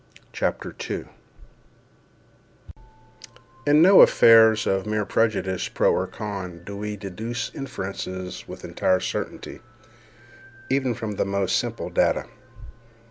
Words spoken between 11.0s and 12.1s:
the most simple